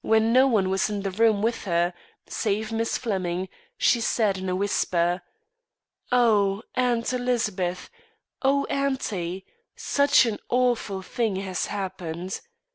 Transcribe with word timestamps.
When 0.00 0.32
no 0.32 0.46
one 0.46 0.70
was 0.70 0.88
in 0.88 1.02
the 1.02 1.10
room 1.10 1.42
with 1.42 1.64
her, 1.64 1.92
save 2.26 2.72
Miss 2.72 2.96
Flemming, 2.96 3.50
she 3.76 4.00
said 4.00 4.38
in 4.38 4.48
a 4.48 4.56
whisper: 4.56 5.20
"Oh, 6.10 6.62
Aunt 6.76 7.12
Elizabeth! 7.12 7.90
Oh, 8.40 8.64
auntie! 8.70 9.44
such 9.76 10.24
an 10.24 10.38
awful 10.48 11.02
thing 11.02 11.36
has 11.36 11.66
happened. 11.66 12.40